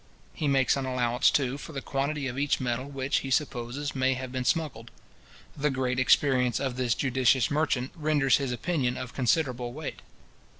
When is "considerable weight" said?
9.13-10.01